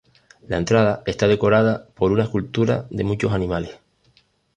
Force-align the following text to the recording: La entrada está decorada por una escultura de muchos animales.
La 0.47 0.57
entrada 0.57 1.03
está 1.05 1.27
decorada 1.27 1.85
por 1.93 2.11
una 2.11 2.23
escultura 2.23 2.87
de 2.89 3.03
muchos 3.03 3.33
animales. 3.33 3.77